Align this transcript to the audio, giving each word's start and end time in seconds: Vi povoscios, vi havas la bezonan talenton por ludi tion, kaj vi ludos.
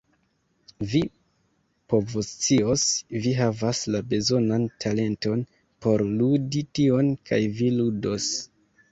Vi 0.91 0.99
povoscios, 1.93 2.85
vi 3.25 3.33
havas 3.39 3.81
la 3.95 4.01
bezonan 4.13 4.65
talenton 4.85 5.43
por 5.87 6.03
ludi 6.23 6.63
tion, 6.79 7.13
kaj 7.31 7.39
vi 7.59 7.69
ludos. 7.75 8.27